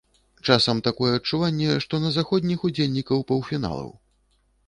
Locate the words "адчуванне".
1.17-1.75